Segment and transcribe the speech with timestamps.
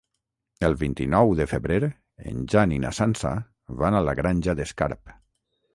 [0.69, 1.77] El vint-i-nou de febrer
[2.33, 3.35] en Jan i na Sança
[3.85, 5.17] van a la Granja d'Escarp.